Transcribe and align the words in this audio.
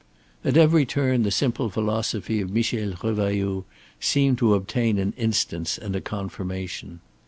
At 0.43 0.57
every 0.57 0.83
turn 0.87 1.21
the 1.21 1.29
simple 1.29 1.69
philosophy 1.69 2.41
of 2.41 2.49
Michel 2.49 2.93
Revailloud 2.93 3.65
seemed 3.99 4.39
to 4.39 4.55
obtain 4.55 4.97
an 4.97 5.13
instance 5.15 5.77
and 5.77 5.95
a 5.95 6.01
confirmation. 6.01 7.01